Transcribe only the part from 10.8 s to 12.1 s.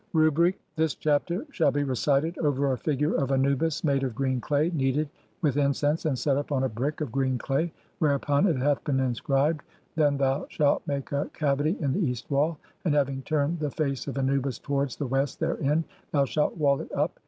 MAKE A CAVITY IN THE